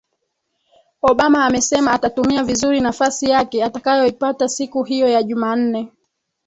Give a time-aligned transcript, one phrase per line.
[1.01, 5.91] obama amesema atatumia vizuri nafasi yake atakayoipata siku hiyo ya jumanne